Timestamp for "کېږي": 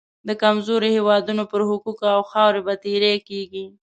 3.29-3.65